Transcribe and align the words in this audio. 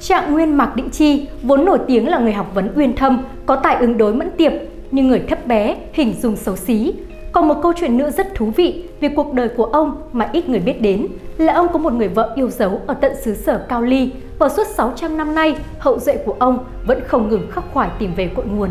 Trạng 0.00 0.32
Nguyên 0.32 0.56
Mạc 0.56 0.76
Định 0.76 0.90
Chi 0.90 1.26
vốn 1.42 1.64
nổi 1.64 1.78
tiếng 1.86 2.08
là 2.08 2.18
người 2.18 2.32
học 2.32 2.46
vấn 2.54 2.72
uyên 2.76 2.96
thâm, 2.96 3.24
có 3.46 3.56
tài 3.56 3.76
ứng 3.76 3.98
đối 3.98 4.14
mẫn 4.14 4.30
tiệp, 4.36 4.52
nhưng 4.90 5.08
người 5.08 5.20
thấp 5.28 5.46
bé, 5.46 5.76
hình 5.92 6.14
dung 6.22 6.36
xấu 6.36 6.56
xí. 6.56 6.92
Còn 7.32 7.48
một 7.48 7.54
câu 7.62 7.72
chuyện 7.76 7.96
nữa 7.96 8.10
rất 8.10 8.34
thú 8.34 8.52
vị 8.56 8.84
về 9.00 9.08
cuộc 9.08 9.32
đời 9.32 9.48
của 9.48 9.64
ông 9.64 10.02
mà 10.12 10.28
ít 10.32 10.48
người 10.48 10.58
biết 10.58 10.82
đến 10.82 11.06
là 11.38 11.52
ông 11.52 11.66
có 11.72 11.78
một 11.78 11.92
người 11.92 12.08
vợ 12.08 12.32
yêu 12.36 12.50
dấu 12.50 12.80
ở 12.86 12.94
tận 12.94 13.12
xứ 13.22 13.34
sở 13.34 13.66
Cao 13.68 13.82
Ly 13.82 14.10
và 14.38 14.48
suốt 14.48 14.66
600 14.66 15.16
năm 15.16 15.34
nay 15.34 15.56
hậu 15.78 15.98
duệ 15.98 16.16
của 16.16 16.36
ông 16.38 16.64
vẫn 16.86 17.00
không 17.06 17.28
ngừng 17.28 17.46
khắc 17.50 17.64
khoải 17.72 17.88
tìm 17.98 18.10
về 18.16 18.30
cội 18.36 18.44
nguồn. 18.44 18.70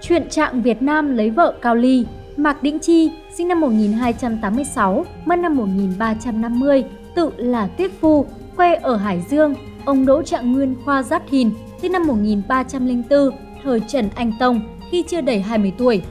Chuyện 0.00 0.28
trạng 0.28 0.62
Việt 0.62 0.82
Nam 0.82 1.16
lấy 1.16 1.30
vợ 1.30 1.54
Cao 1.60 1.74
Ly 1.74 2.06
Mạc 2.36 2.62
Đĩnh 2.62 2.78
Chi, 2.78 3.10
sinh 3.34 3.48
năm 3.48 3.60
1286, 3.60 5.04
mất 5.24 5.36
năm 5.36 5.56
1350, 5.56 6.84
tự 7.14 7.30
là 7.36 7.66
Tuyết 7.66 7.90
Phu, 8.00 8.26
quê 8.56 8.74
ở 8.74 8.96
Hải 8.96 9.22
Dương. 9.30 9.54
Ông 9.84 10.06
Đỗ 10.06 10.22
Trạng 10.22 10.52
Nguyên 10.52 10.74
khoa 10.84 11.02
Giáp 11.02 11.22
Thìn, 11.30 11.50
sinh 11.82 11.92
năm 11.92 12.06
1304, 12.06 13.30
thời 13.64 13.80
Trần 13.88 14.08
Anh 14.14 14.32
Tông, 14.38 14.60
khi 14.90 15.04
chưa 15.08 15.20
đầy 15.20 15.40
20 15.40 15.72
tuổi. 15.78 16.02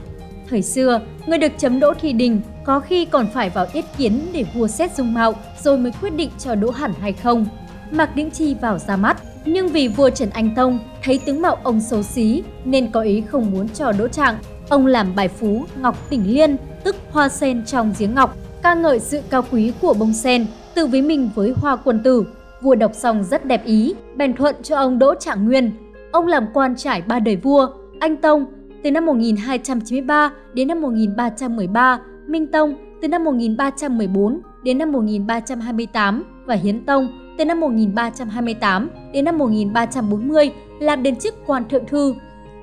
Thời 0.48 0.62
xưa, 0.62 1.00
người 1.26 1.38
được 1.38 1.52
chấm 1.58 1.80
đỗ 1.80 1.94
thi 2.00 2.12
đình 2.12 2.40
có 2.64 2.80
khi 2.80 3.04
còn 3.04 3.26
phải 3.34 3.50
vào 3.50 3.66
yết 3.72 3.84
kiến 3.98 4.20
để 4.32 4.44
vua 4.54 4.66
xét 4.66 4.96
dung 4.96 5.14
mạo 5.14 5.34
rồi 5.62 5.78
mới 5.78 5.92
quyết 6.00 6.16
định 6.16 6.30
cho 6.38 6.54
đỗ 6.54 6.70
hẳn 6.70 6.92
hay 7.00 7.12
không. 7.12 7.46
Mạc 7.90 8.16
Đĩnh 8.16 8.30
Chi 8.30 8.54
vào 8.60 8.78
ra 8.78 8.96
mắt, 8.96 9.22
nhưng 9.44 9.68
vì 9.68 9.88
vua 9.88 10.10
Trần 10.10 10.30
Anh 10.30 10.54
Tông 10.54 10.78
thấy 11.02 11.18
tướng 11.18 11.42
mạo 11.42 11.58
ông 11.62 11.80
xấu 11.80 12.02
xí 12.02 12.42
nên 12.64 12.90
có 12.90 13.00
ý 13.00 13.20
không 13.20 13.50
muốn 13.50 13.68
cho 13.68 13.92
đỗ 13.92 14.08
trạng 14.08 14.36
Ông 14.68 14.86
làm 14.86 15.14
bài 15.16 15.28
phú 15.28 15.64
Ngọc 15.80 16.10
Tỉnh 16.10 16.34
Liên, 16.34 16.56
tức 16.84 16.96
hoa 17.10 17.28
sen 17.28 17.64
trong 17.64 17.92
giếng 17.98 18.14
ngọc, 18.14 18.36
ca 18.62 18.74
ngợi 18.74 19.00
sự 19.00 19.20
cao 19.30 19.44
quý 19.50 19.72
của 19.80 19.94
bông 19.98 20.12
sen, 20.12 20.46
tự 20.74 20.86
với 20.86 21.02
mình 21.02 21.30
với 21.34 21.54
hoa 21.56 21.76
quân 21.76 22.00
tử. 22.04 22.26
Vua 22.62 22.74
đọc 22.74 22.94
xong 22.94 23.24
rất 23.24 23.44
đẹp 23.44 23.64
ý, 23.64 23.94
bèn 24.16 24.34
thuận 24.34 24.54
cho 24.62 24.76
ông 24.76 24.98
Đỗ 24.98 25.14
Trạng 25.14 25.44
Nguyên. 25.44 25.72
Ông 26.12 26.26
làm 26.26 26.46
quan 26.54 26.76
trải 26.76 27.02
ba 27.02 27.18
đời 27.18 27.36
vua, 27.36 27.68
Anh 28.00 28.16
Tông 28.16 28.46
từ 28.84 28.90
năm 28.90 29.06
1293 29.06 30.30
đến 30.54 30.68
năm 30.68 30.82
1313, 30.82 32.00
Minh 32.26 32.46
Tông 32.46 32.74
từ 33.02 33.08
năm 33.08 33.24
1314 33.24 34.40
đến 34.64 34.78
năm 34.78 34.92
1328 34.92 36.24
và 36.46 36.54
Hiến 36.54 36.84
Tông 36.84 37.08
từ 37.38 37.44
năm 37.44 37.60
1328 37.60 38.90
đến 39.12 39.24
năm 39.24 39.38
1340 39.38 40.52
làm 40.80 41.02
đến 41.02 41.16
chức 41.16 41.34
quan 41.46 41.68
thượng 41.68 41.86
thư. 41.86 42.14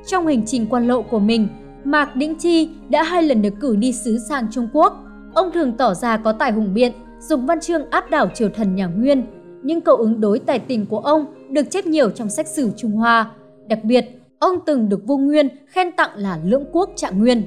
Trong 0.06 0.28
hành 0.28 0.46
trình 0.46 0.66
quan 0.70 0.88
lộ 0.88 1.02
của 1.02 1.20
mình, 1.20 1.48
Mạc 1.84 2.16
Đĩnh 2.16 2.36
Chi 2.36 2.70
đã 2.90 3.04
hai 3.04 3.24
lần 3.24 3.42
được 3.42 3.54
cử 3.60 3.76
đi 3.76 3.94
sứ 3.94 4.20
sang 4.30 4.48
Trung 4.52 4.68
Quốc. 4.74 5.04
Ông 5.34 5.52
thường 5.52 5.72
tỏ 5.78 5.94
ra 5.94 6.18
có 6.18 6.32
tài 6.32 6.52
hùng 6.52 6.74
biện, 6.74 6.92
dùng 7.20 7.46
văn 7.46 7.60
chương 7.60 7.90
áp 7.90 8.10
đảo 8.10 8.30
triều 8.34 8.50
thần 8.50 8.76
nhà 8.76 8.88
Nguyên. 8.88 9.24
Nhưng 9.64 9.82
câu 9.82 9.96
ứng 9.96 10.22
đối 10.22 10.40
tài 10.40 10.60
tình 10.60 10.86
của 10.86 11.00
ông 11.00 11.26
được 11.50 11.72
chép 11.72 11.86
nhiều 11.86 12.10
trong 12.10 12.30
sách 12.30 12.48
sử 12.48 12.70
Trung 12.78 12.92
Hoa. 12.92 13.32
Đặc 13.68 13.84
biệt, 13.84 14.06
ông 14.40 14.60
từng 14.66 14.90
được 14.90 15.08
vua 15.08 15.18
Nguyên 15.18 15.48
khen 15.68 15.92
tặng 15.92 16.10
là 16.16 16.40
lưỡng 16.46 16.66
quốc 16.72 16.90
trạng 16.96 17.20
nguyên. 17.20 17.44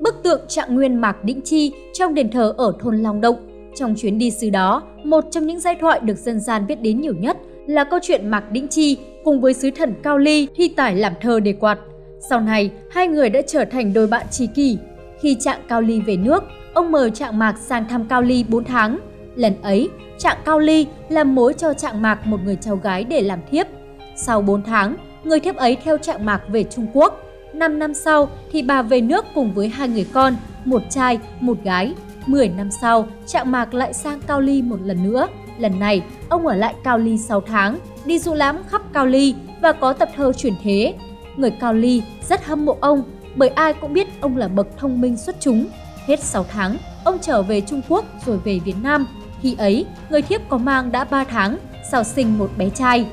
Bức 0.00 0.14
tượng 0.22 0.40
trạng 0.48 0.74
nguyên 0.74 1.00
Mạc 1.00 1.24
Đĩnh 1.24 1.40
Chi 1.40 1.72
trong 1.92 2.14
đền 2.14 2.30
thờ 2.30 2.54
ở 2.56 2.72
thôn 2.80 2.96
Long 2.96 3.20
Động. 3.20 3.36
Trong 3.76 3.94
chuyến 3.94 4.18
đi 4.18 4.30
sứ 4.30 4.50
đó, 4.50 4.82
một 5.04 5.24
trong 5.30 5.46
những 5.46 5.60
giai 5.60 5.76
thoại 5.80 6.00
được 6.00 6.16
dân 6.16 6.40
gian 6.40 6.66
biết 6.66 6.82
đến 6.82 7.00
nhiều 7.00 7.14
nhất 7.14 7.36
là 7.66 7.84
câu 7.84 7.98
chuyện 8.02 8.28
Mạc 8.28 8.52
Đĩnh 8.52 8.68
Chi 8.68 8.98
cùng 9.24 9.40
với 9.40 9.54
sứ 9.54 9.70
thần 9.70 9.94
Cao 10.02 10.18
Ly 10.18 10.48
thi 10.54 10.68
tải 10.68 10.96
làm 10.96 11.12
thơ 11.20 11.40
đề 11.40 11.52
quạt. 11.52 11.78
Sau 12.20 12.40
này, 12.40 12.70
hai 12.90 13.08
người 13.08 13.30
đã 13.30 13.40
trở 13.46 13.64
thành 13.64 13.92
đôi 13.92 14.06
bạn 14.06 14.26
tri 14.30 14.46
kỷ. 14.46 14.78
Khi 15.20 15.36
Trạng 15.40 15.60
Cao 15.68 15.80
Ly 15.80 16.00
về 16.00 16.16
nước, 16.16 16.44
ông 16.74 16.92
mời 16.92 17.10
Trạng 17.10 17.38
Mạc 17.38 17.58
sang 17.58 17.88
thăm 17.88 18.04
Cao 18.04 18.22
Ly 18.22 18.44
4 18.48 18.64
tháng. 18.64 18.98
Lần 19.36 19.62
ấy, 19.62 19.88
Trạng 20.18 20.38
Cao 20.44 20.58
Ly 20.58 20.86
làm 21.08 21.34
mối 21.34 21.54
cho 21.54 21.74
Trạng 21.74 22.02
Mạc 22.02 22.26
một 22.26 22.40
người 22.44 22.56
cháu 22.60 22.76
gái 22.76 23.04
để 23.04 23.20
làm 23.20 23.40
thiếp. 23.50 23.66
Sau 24.16 24.42
4 24.42 24.62
tháng, 24.62 24.96
người 25.24 25.40
thiếp 25.40 25.56
ấy 25.56 25.76
theo 25.84 25.98
Trạng 25.98 26.26
Mạc 26.26 26.40
về 26.48 26.64
Trung 26.64 26.86
Quốc. 26.92 27.22
5 27.52 27.78
năm 27.78 27.94
sau 27.94 28.28
thì 28.52 28.62
bà 28.62 28.82
về 28.82 29.00
nước 29.00 29.24
cùng 29.34 29.54
với 29.54 29.68
hai 29.68 29.88
người 29.88 30.06
con, 30.12 30.36
một 30.64 30.82
trai, 30.90 31.18
một 31.40 31.58
gái. 31.64 31.94
10 32.26 32.48
năm 32.48 32.70
sau, 32.70 33.06
Trạng 33.26 33.50
Mạc 33.50 33.74
lại 33.74 33.92
sang 33.92 34.20
Cao 34.26 34.40
Ly 34.40 34.62
một 34.62 34.78
lần 34.84 35.12
nữa. 35.12 35.28
Lần 35.58 35.78
này, 35.78 36.02
ông 36.28 36.46
ở 36.46 36.54
lại 36.54 36.74
Cao 36.84 36.98
Ly 36.98 37.18
6 37.18 37.40
tháng, 37.40 37.78
đi 38.04 38.18
du 38.18 38.34
lãm 38.34 38.56
khắp 38.68 38.82
Cao 38.92 39.06
Ly 39.06 39.34
và 39.60 39.72
có 39.72 39.92
tập 39.92 40.08
thơ 40.16 40.32
chuyển 40.32 40.54
thế 40.62 40.94
người 41.38 41.50
Cao 41.50 41.74
Ly 41.74 42.02
rất 42.28 42.44
hâm 42.44 42.64
mộ 42.64 42.76
ông 42.80 43.02
bởi 43.36 43.48
ai 43.48 43.74
cũng 43.74 43.92
biết 43.92 44.08
ông 44.20 44.36
là 44.36 44.48
bậc 44.48 44.66
thông 44.78 45.00
minh 45.00 45.16
xuất 45.16 45.36
chúng. 45.40 45.66
Hết 46.06 46.20
6 46.20 46.44
tháng, 46.48 46.76
ông 47.04 47.18
trở 47.22 47.42
về 47.42 47.60
Trung 47.60 47.80
Quốc 47.88 48.04
rồi 48.26 48.38
về 48.44 48.58
Việt 48.58 48.76
Nam. 48.82 49.06
Khi 49.40 49.56
ấy, 49.58 49.86
người 50.10 50.22
thiếp 50.22 50.40
có 50.48 50.58
mang 50.58 50.92
đã 50.92 51.04
3 51.04 51.24
tháng, 51.24 51.58
sau 51.90 52.04
sinh 52.04 52.38
một 52.38 52.50
bé 52.58 52.70
trai. 52.70 53.06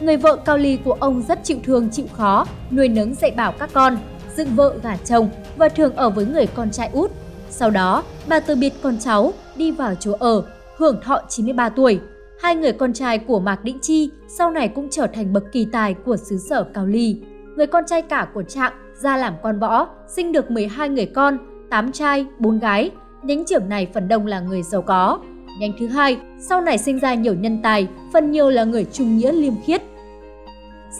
Người 0.00 0.16
vợ 0.16 0.36
Cao 0.36 0.58
Ly 0.58 0.78
của 0.84 0.96
ông 1.00 1.22
rất 1.28 1.44
chịu 1.44 1.58
thương 1.64 1.90
chịu 1.90 2.06
khó, 2.12 2.46
nuôi 2.70 2.88
nấng 2.88 3.14
dạy 3.14 3.30
bảo 3.30 3.52
các 3.52 3.70
con, 3.72 3.98
dựng 4.36 4.54
vợ 4.54 4.74
gả 4.82 4.96
chồng 4.96 5.30
và 5.56 5.68
thường 5.68 5.96
ở 5.96 6.10
với 6.10 6.26
người 6.26 6.46
con 6.46 6.70
trai 6.70 6.90
út. 6.92 7.10
Sau 7.50 7.70
đó, 7.70 8.02
bà 8.28 8.40
từ 8.40 8.56
biệt 8.56 8.72
con 8.82 8.98
cháu, 8.98 9.32
đi 9.56 9.70
vào 9.70 9.94
chỗ 9.94 10.12
ở, 10.18 10.42
hưởng 10.76 11.00
thọ 11.02 11.20
93 11.28 11.68
tuổi. 11.68 12.00
Hai 12.42 12.56
người 12.56 12.72
con 12.72 12.92
trai 12.92 13.18
của 13.18 13.40
Mạc 13.40 13.64
Đĩnh 13.64 13.78
Chi 13.82 14.10
sau 14.28 14.50
này 14.50 14.68
cũng 14.68 14.88
trở 14.90 15.06
thành 15.06 15.32
bậc 15.32 15.52
kỳ 15.52 15.64
tài 15.72 15.94
của 15.94 16.16
xứ 16.16 16.38
sở 16.38 16.64
Cao 16.74 16.86
Ly 16.86 17.16
người 17.56 17.66
con 17.66 17.84
trai 17.86 18.02
cả 18.02 18.28
của 18.34 18.42
Trạng 18.42 18.72
ra 19.02 19.16
làm 19.16 19.34
con 19.42 19.58
võ, 19.58 19.88
sinh 20.08 20.32
được 20.32 20.50
12 20.50 20.88
người 20.88 21.06
con, 21.06 21.38
8 21.70 21.92
trai, 21.92 22.26
4 22.38 22.58
gái. 22.58 22.90
Nhánh 23.22 23.44
trưởng 23.44 23.68
này 23.68 23.88
phần 23.94 24.08
đông 24.08 24.26
là 24.26 24.40
người 24.40 24.62
giàu 24.62 24.82
có. 24.82 25.18
Nhánh 25.60 25.72
thứ 25.78 25.86
hai, 25.86 26.20
sau 26.38 26.60
này 26.60 26.78
sinh 26.78 26.98
ra 26.98 27.14
nhiều 27.14 27.34
nhân 27.34 27.62
tài, 27.62 27.88
phần 28.12 28.30
nhiều 28.30 28.50
là 28.50 28.64
người 28.64 28.86
trung 28.92 29.16
nghĩa 29.16 29.32
liêm 29.32 29.54
khiết. 29.64 29.82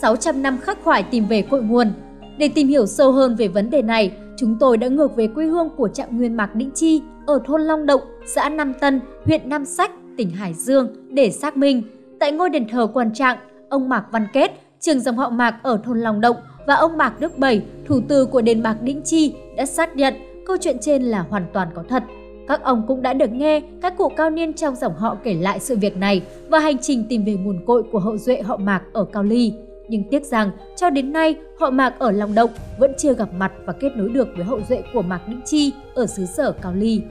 600 0.00 0.42
năm 0.42 0.58
khắc 0.58 0.78
khoải 0.84 1.02
tìm 1.02 1.24
về 1.28 1.42
cội 1.42 1.62
nguồn. 1.62 1.92
Để 2.38 2.48
tìm 2.48 2.68
hiểu 2.68 2.86
sâu 2.86 3.12
hơn 3.12 3.36
về 3.36 3.48
vấn 3.48 3.70
đề 3.70 3.82
này, 3.82 4.12
chúng 4.36 4.56
tôi 4.60 4.76
đã 4.76 4.88
ngược 4.88 5.16
về 5.16 5.26
quê 5.26 5.46
hương 5.46 5.68
của 5.76 5.88
Trạng 5.88 6.16
Nguyên 6.16 6.36
Mạc 6.36 6.54
Đĩnh 6.54 6.70
Chi 6.70 7.02
ở 7.26 7.40
thôn 7.44 7.62
Long 7.62 7.86
Động, 7.86 8.00
xã 8.26 8.48
Nam 8.48 8.74
Tân, 8.80 9.00
huyện 9.24 9.48
Nam 9.48 9.64
Sách, 9.64 9.90
tỉnh 10.16 10.30
Hải 10.30 10.54
Dương 10.54 10.88
để 11.08 11.30
xác 11.30 11.56
minh. 11.56 11.82
Tại 12.20 12.32
ngôi 12.32 12.50
đền 12.50 12.68
thờ 12.68 12.86
quan 12.94 13.14
trạng, 13.14 13.38
ông 13.68 13.88
Mạc 13.88 14.04
Văn 14.12 14.26
Kết 14.32 14.52
trường 14.82 15.00
dòng 15.00 15.16
họ 15.16 15.30
Mạc 15.30 15.54
ở 15.62 15.80
thôn 15.84 16.00
Long 16.00 16.20
Động 16.20 16.36
và 16.66 16.74
ông 16.74 16.96
Mạc 16.96 17.20
Đức 17.20 17.38
Bảy, 17.38 17.62
thủ 17.86 18.00
tư 18.08 18.26
của 18.26 18.42
đền 18.42 18.62
Mạc 18.62 18.82
Đĩnh 18.82 19.02
Chi 19.02 19.34
đã 19.56 19.66
xác 19.66 19.96
nhận 19.96 20.14
câu 20.46 20.56
chuyện 20.60 20.76
trên 20.80 21.02
là 21.02 21.20
hoàn 21.30 21.46
toàn 21.52 21.68
có 21.74 21.84
thật. 21.88 22.02
Các 22.48 22.62
ông 22.62 22.84
cũng 22.88 23.02
đã 23.02 23.12
được 23.12 23.32
nghe 23.32 23.60
các 23.82 23.96
cụ 23.96 24.08
cao 24.08 24.30
niên 24.30 24.52
trong 24.52 24.76
dòng 24.76 24.94
họ 24.94 25.16
kể 25.24 25.34
lại 25.34 25.60
sự 25.60 25.76
việc 25.76 25.96
này 25.96 26.22
và 26.48 26.58
hành 26.58 26.78
trình 26.78 27.04
tìm 27.08 27.24
về 27.24 27.34
nguồn 27.34 27.66
cội 27.66 27.82
của 27.92 27.98
hậu 27.98 28.18
duệ 28.18 28.42
họ 28.42 28.56
Mạc 28.56 28.82
ở 28.92 29.04
Cao 29.04 29.22
Ly. 29.22 29.54
Nhưng 29.88 30.04
tiếc 30.10 30.24
rằng, 30.24 30.50
cho 30.76 30.90
đến 30.90 31.12
nay, 31.12 31.34
họ 31.58 31.70
Mạc 31.70 31.94
ở 31.98 32.10
Long 32.10 32.34
Động 32.34 32.50
vẫn 32.78 32.92
chưa 32.98 33.14
gặp 33.14 33.28
mặt 33.38 33.52
và 33.66 33.72
kết 33.72 33.96
nối 33.96 34.08
được 34.08 34.28
với 34.36 34.44
hậu 34.44 34.60
duệ 34.68 34.82
của 34.94 35.02
Mạc 35.02 35.28
Đĩnh 35.28 35.40
Chi 35.44 35.72
ở 35.94 36.06
xứ 36.06 36.26
sở 36.26 36.52
Cao 36.52 36.72
Ly. 36.74 37.02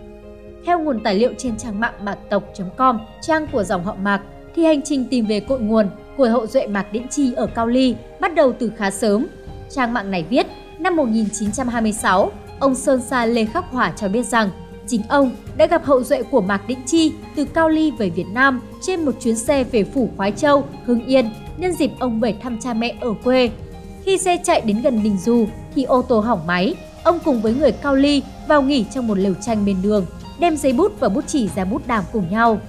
Theo 0.66 0.80
nguồn 0.80 1.00
tài 1.04 1.16
liệu 1.16 1.34
trên 1.38 1.58
trang 1.58 1.80
mạng 1.80 1.94
mạc 2.04 2.18
tộc.com, 2.30 3.00
trang 3.22 3.48
của 3.52 3.64
dòng 3.64 3.84
họ 3.84 3.96
Mạc, 4.02 4.22
thì 4.56 4.66
hành 4.66 4.82
trình 4.82 5.06
tìm 5.10 5.26
về 5.26 5.40
cội 5.40 5.60
nguồn 5.60 5.88
của 6.18 6.30
hậu 6.30 6.48
duệ 6.48 6.68
Mạc 6.68 6.92
Đĩnh 6.92 7.08
Chi 7.08 7.34
ở 7.34 7.46
Cao 7.46 7.68
Ly 7.68 7.96
bắt 8.20 8.36
đầu 8.36 8.54
từ 8.60 8.72
khá 8.78 8.92
sớm. 8.92 9.28
Trang 9.70 9.94
mạng 9.94 10.12
này 10.12 10.26
viết, 10.30 10.48
năm 10.80 10.96
1926, 10.96 12.32
ông 12.60 12.76
Sơn 12.76 13.02
Sa 13.02 13.26
Lê 13.26 13.46
Khắc 13.46 13.72
Hỏa 13.72 13.92
cho 13.96 14.08
biết 14.08 14.26
rằng 14.26 14.50
chính 14.88 15.02
ông 15.10 15.32
đã 15.58 15.66
gặp 15.66 15.86
hậu 15.86 16.04
duệ 16.04 16.24
của 16.24 16.42
Mạc 16.42 16.68
Đĩnh 16.68 16.82
Chi 16.86 17.14
từ 17.36 17.46
Cao 17.46 17.70
Ly 17.70 17.92
về 17.92 18.10
Việt 18.10 18.28
Nam 18.34 18.62
trên 18.82 19.06
một 19.06 19.12
chuyến 19.24 19.36
xe 19.36 19.64
về 19.64 19.84
phủ 19.84 20.10
Khoái 20.18 20.32
Châu, 20.32 20.64
Hưng 20.86 21.06
Yên 21.06 21.30
nhân 21.58 21.74
dịp 21.74 21.92
ông 22.00 22.20
về 22.20 22.36
thăm 22.44 22.58
cha 22.60 22.74
mẹ 22.74 22.96
ở 23.02 23.14
quê. 23.24 23.50
Khi 24.04 24.18
xe 24.18 24.38
chạy 24.44 24.62
đến 24.62 24.82
gần 24.82 25.04
Đình 25.04 25.18
Du 25.18 25.48
thì 25.76 25.84
ô 25.84 26.02
tô 26.02 26.20
hỏng 26.20 26.48
máy, 26.48 26.76
ông 27.04 27.20
cùng 27.26 27.42
với 27.42 27.54
người 27.54 27.72
Cao 27.72 27.96
Ly 27.96 28.24
vào 28.48 28.62
nghỉ 28.62 28.86
trong 28.94 29.08
một 29.08 29.18
lều 29.18 29.34
tranh 29.34 29.66
bên 29.66 29.78
đường, 29.82 30.06
đem 30.40 30.58
giấy 30.58 30.74
bút 30.74 31.00
và 31.00 31.10
bút 31.10 31.24
chỉ 31.28 31.50
ra 31.56 31.66
bút 31.66 31.88
đàm 31.88 32.04
cùng 32.12 32.32
nhau. 32.32 32.62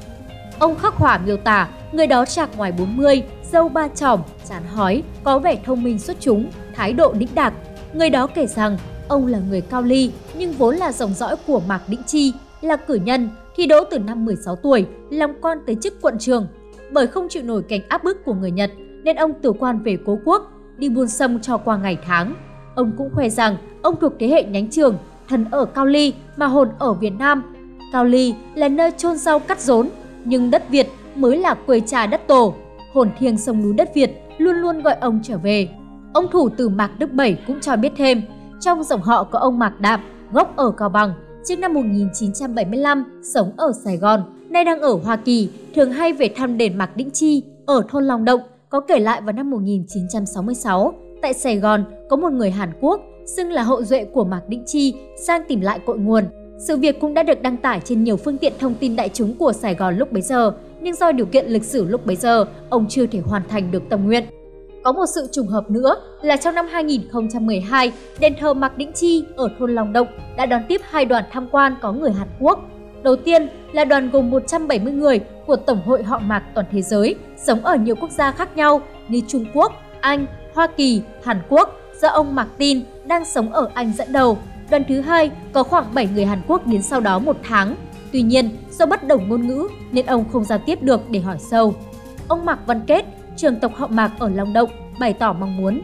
Ông 0.59 0.79
khắc 0.79 0.95
hỏa 0.95 1.19
miêu 1.19 1.37
tả 1.37 1.69
người 1.93 2.06
đó 2.06 2.25
chạc 2.25 2.56
ngoài 2.56 2.73
40, 2.79 3.23
dâu 3.53 3.69
ba 3.69 3.89
trỏm, 3.89 4.21
chán 4.49 4.62
hói, 4.75 5.03
có 5.25 5.39
vẻ 5.39 5.59
thông 5.65 5.83
minh 5.83 5.99
xuất 5.99 6.17
chúng, 6.21 6.50
thái 6.75 6.93
độ 6.93 7.12
đĩnh 7.12 7.29
đạc. 7.35 7.55
Người 7.94 8.11
đó 8.11 8.27
kể 8.27 8.47
rằng 8.47 8.79
ông 9.09 9.27
là 9.27 9.39
người 9.50 9.61
cao 9.61 9.83
ly 9.83 10.12
nhưng 10.35 10.53
vốn 10.53 10.77
là 10.77 10.93
dòng 10.93 11.15
dõi 11.15 11.37
của 11.47 11.62
Mạc 11.69 11.83
Đĩnh 11.89 12.03
Chi, 12.06 12.33
là 12.61 12.77
cử 12.77 12.94
nhân, 12.94 13.29
thi 13.56 13.67
đỗ 13.67 13.85
từ 13.85 13.99
năm 13.99 14.25
16 14.25 14.56
tuổi, 14.56 14.87
làm 15.11 15.31
quan 15.41 15.59
tới 15.67 15.77
chức 15.83 16.03
quận 16.03 16.19
trường. 16.19 16.47
Bởi 16.93 17.06
không 17.06 17.27
chịu 17.31 17.43
nổi 17.43 17.62
cảnh 17.69 17.81
áp 17.89 18.05
bức 18.05 18.25
của 18.25 18.35
người 18.35 18.50
Nhật 18.50 18.71
nên 19.05 19.17
ông 19.17 19.33
từ 19.43 19.53
quan 19.53 19.83
về 19.83 19.99
cố 20.06 20.19
quốc, 20.25 20.53
đi 20.77 20.88
buôn 20.88 21.09
sâm 21.09 21.41
cho 21.41 21.56
qua 21.56 21.77
ngày 21.77 21.99
tháng. 22.06 22.35
Ông 22.75 22.93
cũng 22.99 23.11
khoe 23.15 23.29
rằng 23.29 23.56
ông 23.83 23.97
thuộc 24.00 24.12
thế 24.21 24.29
hệ 24.29 24.45
nhánh 24.45 24.71
trường, 24.71 24.99
thần 25.29 25.45
ở 25.50 25.65
Cao 25.65 25.87
Ly 25.87 26.15
mà 26.37 26.47
hồn 26.47 26.69
ở 26.79 26.93
Việt 26.93 27.12
Nam. 27.19 27.55
Cao 27.93 28.05
Ly 28.05 28.35
là 28.55 28.69
nơi 28.69 28.91
chôn 28.97 29.17
rau 29.17 29.38
cắt 29.38 29.61
rốn, 29.61 29.88
nhưng 30.25 30.50
đất 30.50 30.69
Việt 30.69 30.88
mới 31.17 31.37
là 31.38 31.55
quê 31.55 31.81
cha 31.81 32.06
đất 32.06 32.26
tổ. 32.26 32.55
Hồn 32.93 33.11
thiêng 33.19 33.38
sông 33.38 33.62
núi 33.62 33.73
đất 33.75 33.94
Việt 33.94 34.11
luôn 34.38 34.56
luôn 34.56 34.82
gọi 34.82 34.94
ông 35.00 35.20
trở 35.23 35.38
về. 35.38 35.69
Ông 36.14 36.26
thủ 36.32 36.49
từ 36.49 36.69
Mạc 36.69 36.91
Đức 36.99 37.12
Bảy 37.12 37.38
cũng 37.47 37.61
cho 37.61 37.76
biết 37.76 37.93
thêm, 37.97 38.23
trong 38.61 38.82
dòng 38.82 39.03
họ 39.03 39.25
có 39.25 39.38
ông 39.38 39.59
Mạc 39.59 39.81
Đạm, 39.81 40.00
gốc 40.32 40.56
ở 40.56 40.70
Cao 40.70 40.88
Bằng, 40.88 41.12
trước 41.44 41.59
năm 41.59 41.75
1975 41.75 43.05
sống 43.35 43.53
ở 43.56 43.73
Sài 43.85 43.97
Gòn, 43.97 44.23
nay 44.50 44.64
đang 44.64 44.81
ở 44.81 44.99
Hoa 45.05 45.17
Kỳ, 45.17 45.50
thường 45.75 45.93
hay 45.93 46.12
về 46.12 46.29
thăm 46.37 46.59
đền 46.59 46.79
Mạc 46.79 46.97
Đĩnh 46.97 47.11
Chi 47.11 47.43
ở 47.67 47.82
thôn 47.88 48.05
Long 48.05 48.25
Động, 48.25 48.41
có 48.69 48.81
kể 48.81 48.99
lại 48.99 49.20
vào 49.20 49.32
năm 49.32 49.50
1966, 49.50 50.94
tại 51.23 51.32
Sài 51.32 51.56
Gòn 51.56 51.85
có 52.11 52.17
một 52.17 52.32
người 52.32 52.50
Hàn 52.50 52.73
Quốc 52.81 53.00
xưng 53.26 53.53
là 53.53 53.62
hậu 53.62 53.85
duệ 53.85 54.05
của 54.05 54.25
Mạc 54.25 54.43
Đĩnh 54.49 54.64
Chi 54.67 54.94
sang 55.26 55.43
tìm 55.49 55.61
lại 55.61 55.79
cội 55.87 55.99
nguồn. 55.99 56.25
Sự 56.59 56.76
việc 56.76 57.00
cũng 57.00 57.14
đã 57.14 57.23
được 57.23 57.43
đăng 57.43 57.56
tải 57.56 57.81
trên 57.85 58.05
nhiều 58.05 58.17
phương 58.17 58.38
tiện 58.38 58.53
thông 58.59 58.75
tin 58.75 58.97
đại 58.97 59.09
chúng 59.09 59.35
của 59.35 59.53
Sài 59.53 59.75
Gòn 59.75 59.97
lúc 59.97 60.12
bấy 60.12 60.23
giờ, 60.23 60.53
nhưng 60.82 60.94
do 60.94 61.12
điều 61.12 61.26
kiện 61.26 61.46
lịch 61.46 61.64
sử 61.64 61.84
lúc 61.84 62.06
bấy 62.06 62.17
giờ, 62.17 62.44
ông 62.70 62.87
chưa 62.88 63.06
thể 63.06 63.20
hoàn 63.20 63.43
thành 63.49 63.70
được 63.70 63.82
tâm 63.88 64.05
nguyện. 64.05 64.25
Có 64.82 64.93
một 64.93 65.06
sự 65.14 65.29
trùng 65.32 65.46
hợp 65.46 65.70
nữa 65.70 65.96
là 66.23 66.37
trong 66.37 66.55
năm 66.55 66.67
2012, 66.73 67.93
đền 68.20 68.34
thờ 68.40 68.55
Mạc 68.55 68.79
Đĩnh 68.79 68.93
Chi 68.93 69.25
ở 69.37 69.49
thôn 69.58 69.75
Long 69.75 69.93
Động 69.93 70.08
đã 70.37 70.46
đón 70.46 70.62
tiếp 70.69 70.81
hai 70.84 71.05
đoàn 71.05 71.25
tham 71.31 71.49
quan 71.50 71.75
có 71.82 71.93
người 71.93 72.12
Hàn 72.12 72.29
Quốc. 72.40 72.61
Đầu 73.02 73.17
tiên 73.17 73.49
là 73.73 73.84
đoàn 73.84 74.11
gồm 74.11 74.31
170 74.31 74.93
người 74.93 75.20
của 75.46 75.56
Tổng 75.56 75.82
hội 75.87 76.02
họ 76.02 76.19
Mạc 76.19 76.43
toàn 76.55 76.67
thế 76.73 76.82
giới, 76.82 77.14
sống 77.37 77.64
ở 77.64 77.76
nhiều 77.76 77.94
quốc 78.00 78.11
gia 78.11 78.32
khác 78.32 78.56
nhau 78.56 78.81
như 79.08 79.20
Trung 79.28 79.44
Quốc, 79.55 79.73
Anh, 80.00 80.26
Hoa 80.55 80.67
Kỳ, 80.67 81.02
Hàn 81.25 81.38
Quốc, 81.49 81.81
do 82.00 82.08
ông 82.08 82.35
Mạc 82.35 82.49
Tin 82.58 82.82
đang 83.05 83.25
sống 83.25 83.52
ở 83.52 83.69
Anh 83.75 83.93
dẫn 83.93 84.12
đầu. 84.12 84.38
Đoàn 84.70 84.85
thứ 84.88 85.00
hai 85.00 85.31
có 85.52 85.62
khoảng 85.62 85.94
7 85.94 86.08
người 86.14 86.25
Hàn 86.25 86.43
Quốc 86.49 86.67
đến 86.67 86.82
sau 86.82 87.00
đó 87.00 87.19
một 87.19 87.37
tháng. 87.43 87.76
Tuy 88.12 88.23
nhiên, 88.23 88.56
do 88.70 88.87
bất 88.87 89.06
đồng 89.06 89.29
ngôn 89.29 89.47
ngữ 89.47 89.69
nên 89.93 90.06
ông 90.06 90.25
không 90.32 90.44
giao 90.44 90.59
tiếp 90.59 90.82
được 90.82 91.11
để 91.11 91.20
hỏi 91.20 91.37
sâu. 91.38 91.75
Ông 92.29 92.44
Mạc 92.44 92.59
Văn 92.67 92.81
Kết, 92.87 93.05
trường 93.37 93.61
tộc 93.61 93.73
họ 93.76 93.87
Mạc 93.87 94.12
ở 94.19 94.29
Long 94.29 94.53
Động, 94.53 94.70
bày 95.00 95.12
tỏ 95.12 95.32
mong 95.32 95.56
muốn. 95.56 95.81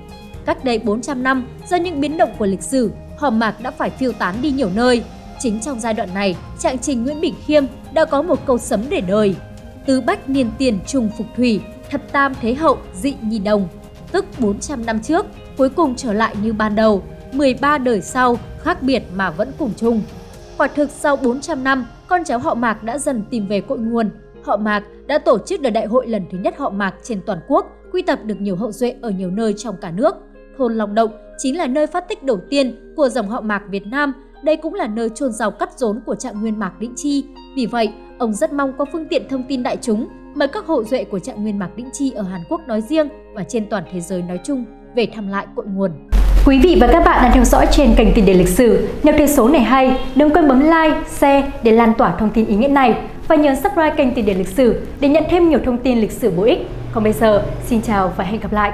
Cách 0.47 0.65
đây 0.65 0.79
400 0.79 1.23
năm, 1.23 1.47
do 1.69 1.77
những 1.77 2.01
biến 2.01 2.17
động 2.17 2.31
của 2.39 2.47
lịch 2.47 2.63
sử, 2.63 2.91
họ 3.19 3.31
Mạc 3.31 3.61
đã 3.63 3.71
phải 3.71 3.91
phiêu 3.91 4.13
tán 4.13 4.35
đi 4.43 4.51
nhiều 4.51 4.71
nơi. 4.75 5.05
Chính 5.41 5.61
trong 5.61 5.81
giai 5.81 5.95
đoạn 5.95 6.15
này, 6.15 6.37
trạng 6.59 6.79
trình 6.79 7.05
Nguyễn 7.05 7.21
Bình 7.21 7.35
Khiêm 7.47 7.65
đã 7.93 8.05
có 8.05 8.23
một 8.23 8.47
câu 8.47 8.59
sấm 8.59 8.81
để 8.91 9.01
đời. 9.01 9.35
Tứ 9.87 10.01
bách 10.01 10.29
niên 10.29 10.51
tiền 10.59 10.79
trùng 10.87 11.11
phục 11.19 11.27
thủy, 11.37 11.61
thập 11.91 12.13
tam 12.13 12.33
thế 12.41 12.55
hậu 12.55 12.79
dị 12.95 13.15
nhi 13.23 13.39
đồng. 13.39 13.69
Tức 14.13 14.25
400 14.39 14.87
năm 14.87 15.01
trước, 15.01 15.27
cuối 15.57 15.69
cùng 15.69 15.95
trở 15.97 16.13
lại 16.13 16.35
như 16.43 16.53
ban 16.53 16.75
đầu, 16.75 17.03
13 17.33 17.79
đời 17.79 18.01
sau, 18.01 18.39
khác 18.63 18.83
biệt 18.83 19.03
mà 19.15 19.31
vẫn 19.31 19.53
cùng 19.59 19.71
chung. 19.77 20.03
Quả 20.59 20.69
thực 20.69 20.91
sau 20.91 21.17
400 21.17 21.65
năm, 21.65 21.87
con 22.09 22.25
cháu 22.25 22.39
họ 22.39 22.55
Mạc 22.55 22.85
đã 22.85 22.99
dần 22.99 23.25
tìm 23.31 23.47
về 23.47 23.61
cội 23.61 23.79
nguồn. 23.79 24.11
Họ 24.43 24.57
Mạc 24.57 24.85
đã 25.07 25.19
tổ 25.19 25.39
chức 25.39 25.61
đợt 25.61 25.71
đại 25.71 25.87
hội 25.87 26.07
lần 26.07 26.25
thứ 26.31 26.39
nhất 26.39 26.55
họ 26.59 26.71
Mạc 26.71 26.95
trên 27.03 27.21
toàn 27.27 27.39
quốc, 27.49 27.67
quy 27.93 28.03
tập 28.03 28.19
được 28.25 28.41
nhiều 28.41 28.57
hậu 28.57 28.73
duệ 28.73 28.95
ở 29.03 29.11
nhiều 29.11 29.31
nơi 29.31 29.55
trong 29.57 29.77
cả 29.81 29.91
nước. 29.91 30.15
Thôn 30.59 30.75
Long 30.75 30.95
Động 30.95 31.11
chính 31.39 31.57
là 31.59 31.67
nơi 31.67 31.87
phát 31.87 32.09
tích 32.09 32.23
đầu 32.23 32.41
tiên 32.51 32.95
của 32.97 33.09
dòng 33.09 33.29
họ 33.29 33.41
Mạc 33.41 33.63
Việt 33.71 33.87
Nam. 33.87 34.13
Đây 34.45 34.57
cũng 34.57 34.75
là 34.75 34.87
nơi 34.87 35.09
chôn 35.09 35.33
rào 35.33 35.51
cắt 35.51 35.79
rốn 35.79 36.01
của 36.07 36.15
trạng 36.15 36.41
nguyên 36.41 36.59
Mạc 36.59 36.73
Đĩnh 36.81 36.93
Chi. 36.97 37.25
Vì 37.57 37.67
vậy, 37.67 37.93
ông 38.19 38.35
rất 38.35 38.53
mong 38.53 38.73
có 38.79 38.85
phương 38.93 39.09
tiện 39.09 39.29
thông 39.29 39.45
tin 39.49 39.63
đại 39.63 39.77
chúng 39.83 40.09
mời 40.35 40.49
các 40.49 40.67
hậu 40.67 40.85
duệ 40.85 41.05
của 41.05 41.19
trạng 41.19 41.43
nguyên 41.43 41.59
Mạc 41.59 41.77
Đĩnh 41.77 41.91
Chi 41.93 42.13
ở 42.13 42.23
Hàn 42.23 42.41
Quốc 42.49 42.61
nói 42.67 42.81
riêng 42.81 43.09
và 43.35 43.45
trên 43.45 43.69
toàn 43.71 43.85
thế 43.93 44.01
giới 44.01 44.23
nói 44.23 44.41
chung 44.45 44.65
về 44.97 45.07
thăm 45.15 45.29
lại 45.29 45.47
cội 45.57 45.67
nguồn. 45.67 46.08
Quý 46.49 46.59
vị 46.59 46.79
và 46.81 46.87
các 46.87 47.05
bạn 47.05 47.23
đang 47.23 47.33
theo 47.33 47.45
dõi 47.45 47.67
trên 47.71 47.95
kênh 47.95 48.15
Tiền 48.15 48.27
đề 48.27 48.35
lịch 48.35 48.49
sử. 48.49 48.89
Nếu 49.03 49.15
thấy 49.19 49.29
số 49.29 49.49
này 49.49 49.61
hay, 49.61 49.97
đừng 50.15 50.31
quên 50.31 50.49
bấm 50.49 50.61
like, 50.61 50.97
share 51.09 51.51
để 51.63 51.73
lan 51.73 51.93
tỏa 51.99 52.15
thông 52.19 52.31
tin 52.31 52.47
ý 52.47 52.57
nghĩa 52.57 52.69
này 52.69 52.95
và 53.29 53.37
nhớ 53.37 53.55
subscribe 53.55 53.95
kênh 53.97 54.15
Tiền 54.15 54.27
đề 54.27 54.35
lịch 54.35 54.49
sử 54.49 54.81
để 55.01 55.09
nhận 55.09 55.25
thêm 55.31 55.49
nhiều 55.49 55.59
thông 55.65 55.79
tin 55.79 56.01
lịch 56.01 56.13
sử 56.13 56.31
bổ 56.31 56.43
ích. 56.43 56.69
Còn 56.93 57.05
bây 57.05 57.13
giờ, 57.13 57.43
xin 57.67 57.81
chào 57.83 58.13
và 58.17 58.25
hẹn 58.25 58.41
gặp 58.41 58.53
lại. 58.53 58.73